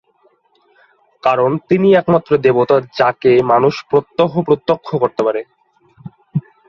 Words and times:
কারণ 1.23 1.51
তিনিই 1.67 1.97
একমাত্র 1.97 2.31
দেবতা 2.37 2.77
যাঁকে 2.99 3.31
মানুষ 3.51 3.73
প্রত্যহ 3.89 4.31
প্রত্যক্ষ 4.47 4.89
করতে 4.95 5.21
পারেন। 5.23 5.45